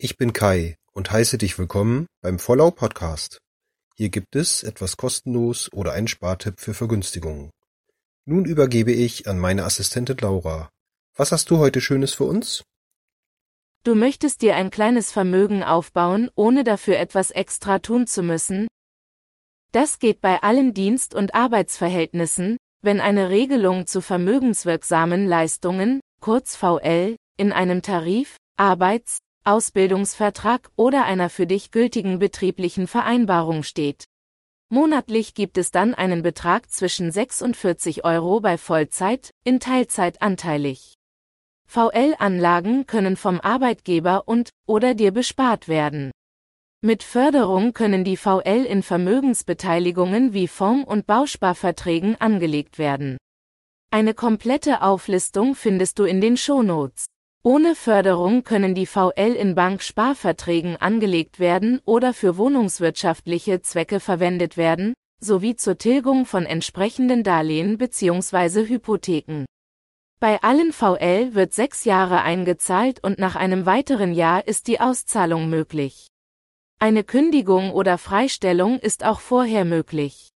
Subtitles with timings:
[0.00, 3.40] Ich bin Kai und heiße dich willkommen beim Vollau Podcast.
[3.96, 7.50] Hier gibt es etwas kostenlos oder einen Spartipp für Vergünstigungen.
[8.24, 10.70] Nun übergebe ich an meine Assistentin Laura.
[11.16, 12.62] Was hast du heute Schönes für uns?
[13.82, 18.68] Du möchtest dir ein kleines Vermögen aufbauen, ohne dafür etwas extra tun zu müssen?
[19.72, 27.16] Das geht bei allen Dienst- und Arbeitsverhältnissen, wenn eine Regelung zu vermögenswirksamen Leistungen, kurz VL,
[27.36, 34.04] in einem Tarif, Arbeits-, Ausbildungsvertrag oder einer für dich gültigen betrieblichen Vereinbarung steht.
[34.68, 40.96] Monatlich gibt es dann einen Betrag zwischen 46 Euro bei Vollzeit, in Teilzeit anteilig.
[41.66, 46.10] VL-Anlagen können vom Arbeitgeber und oder dir bespart werden.
[46.82, 53.16] Mit Förderung können die VL in Vermögensbeteiligungen wie Fonds- und Bausparverträgen angelegt werden.
[53.90, 57.06] Eine komplette Auflistung findest du in den Shownotes.
[57.44, 64.94] Ohne Förderung können die VL in Bank-Sparverträgen angelegt werden oder für wohnungswirtschaftliche Zwecke verwendet werden,
[65.20, 68.66] sowie zur Tilgung von entsprechenden Darlehen bzw.
[68.66, 69.46] Hypotheken.
[70.20, 75.48] Bei allen VL wird sechs Jahre eingezahlt und nach einem weiteren Jahr ist die Auszahlung
[75.48, 76.08] möglich.
[76.80, 80.30] Eine Kündigung oder Freistellung ist auch vorher möglich.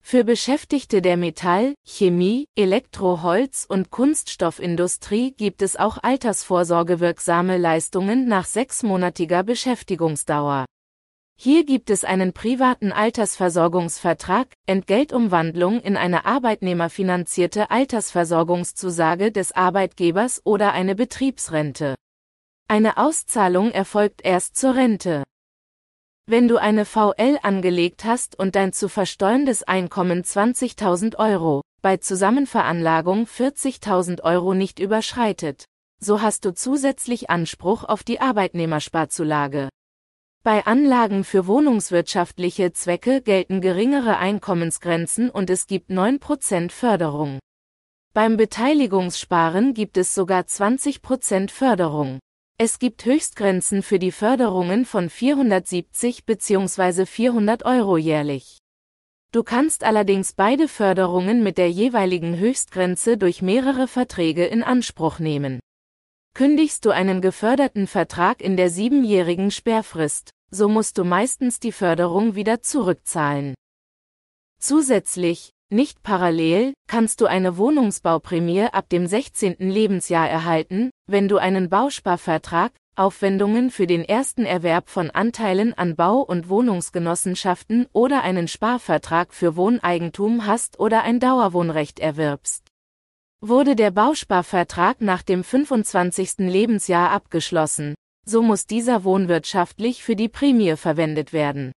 [0.00, 8.46] Für Beschäftigte der Metall-, Chemie-, Elektro-, Holz- und Kunststoffindustrie gibt es auch altersvorsorgewirksame Leistungen nach
[8.46, 10.64] sechsmonatiger Beschäftigungsdauer.
[11.40, 20.96] Hier gibt es einen privaten Altersversorgungsvertrag, Entgeltumwandlung in eine arbeitnehmerfinanzierte Altersversorgungszusage des Arbeitgebers oder eine
[20.96, 21.94] Betriebsrente.
[22.66, 25.22] Eine Auszahlung erfolgt erst zur Rente.
[26.30, 33.24] Wenn du eine VL angelegt hast und dein zu versteuerndes Einkommen 20.000 Euro, bei Zusammenveranlagung
[33.24, 35.64] 40.000 Euro nicht überschreitet,
[35.98, 39.70] so hast du zusätzlich Anspruch auf die Arbeitnehmersparzulage.
[40.44, 47.38] Bei Anlagen für wohnungswirtschaftliche Zwecke gelten geringere Einkommensgrenzen und es gibt 9% Förderung.
[48.12, 52.18] Beim Beteiligungssparen gibt es sogar 20% Förderung.
[52.60, 57.06] Es gibt Höchstgrenzen für die Förderungen von 470 bzw.
[57.06, 58.58] 400 Euro jährlich.
[59.30, 65.60] Du kannst allerdings beide Förderungen mit der jeweiligen Höchstgrenze durch mehrere Verträge in Anspruch nehmen.
[66.34, 72.34] Kündigst du einen geförderten Vertrag in der siebenjährigen Sperrfrist, so musst du meistens die Förderung
[72.34, 73.54] wieder zurückzahlen.
[74.58, 79.56] Zusätzlich, nicht parallel, kannst du eine Wohnungsbauprämie ab dem 16.
[79.58, 86.22] Lebensjahr erhalten, wenn du einen Bausparvertrag, Aufwendungen für den ersten Erwerb von Anteilen an Bau-
[86.22, 92.64] und Wohnungsgenossenschaften oder einen Sparvertrag für Wohneigentum hast oder ein Dauerwohnrecht erwirbst.
[93.40, 96.38] Wurde der Bausparvertrag nach dem 25.
[96.38, 97.94] Lebensjahr abgeschlossen,
[98.26, 101.72] so muss dieser wohnwirtschaftlich für die Prämie verwendet werden.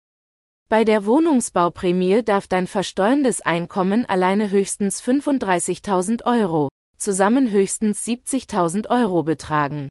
[0.72, 9.24] Bei der Wohnungsbauprämie darf dein versteuerndes Einkommen alleine höchstens 35.000 Euro, zusammen höchstens 70.000 Euro
[9.24, 9.90] betragen.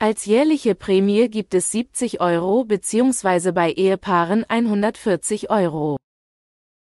[0.00, 3.52] Als jährliche Prämie gibt es 70 Euro bzw.
[3.52, 5.96] bei Ehepaaren 140 Euro.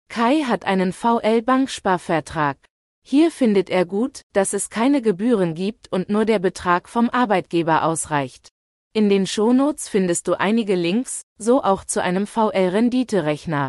[0.09, 2.57] Kai hat einen VL-Banksparvertrag.
[3.05, 7.83] Hier findet er gut, dass es keine Gebühren gibt und nur der Betrag vom Arbeitgeber
[7.83, 8.51] ausreicht.
[8.95, 13.69] In den Shownotes findest du einige Links, so auch zu einem VL-Rendite-Rechner.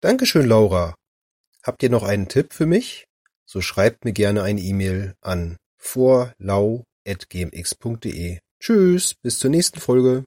[0.00, 0.94] Dankeschön, Laura.
[1.62, 3.04] Habt ihr noch einen Tipp für mich?
[3.46, 8.38] So schreibt mir gerne eine E-Mail an vorlau.gmx.de.
[8.60, 10.24] Tschüss, bis zur nächsten Folge.